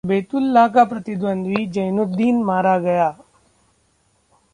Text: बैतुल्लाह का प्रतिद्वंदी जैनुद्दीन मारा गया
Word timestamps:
बैतुल्लाह 0.03 0.67
का 0.67 0.83
प्रतिद्वंदी 0.83 1.65
जैनुद्दीन 1.67 2.43
मारा 2.43 2.77
गया 2.79 3.09